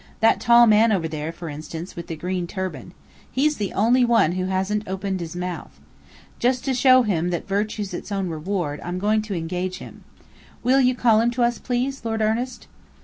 That 0.19 0.39
tall 0.39 0.65
man 0.65 0.91
over 0.91 1.07
there, 1.07 1.31
for 1.31 1.47
instance, 1.47 1.95
with 1.95 2.07
the 2.07 2.15
green 2.15 2.47
turban. 2.47 2.95
He's 3.31 3.57
the 3.57 3.71
only 3.73 4.03
one 4.03 4.31
who 4.31 4.45
hasn't 4.45 4.87
opened 4.87 5.19
his 5.19 5.35
mouth. 5.35 5.79
Just 6.39 6.65
to 6.65 6.73
show 6.73 7.03
him 7.03 7.29
that 7.29 7.47
virtue's 7.47 7.93
its 7.93 8.11
own 8.11 8.27
reward, 8.27 8.81
I'm 8.83 8.97
going 8.97 9.21
to 9.21 9.35
engage 9.35 9.77
him. 9.77 10.03
Will 10.63 10.81
you 10.81 10.95
call 10.95 11.21
him 11.21 11.29
to 11.29 11.43
us, 11.43 11.59
please, 11.59 12.03
Lord 12.03 12.19
Ernest?" 12.23 12.65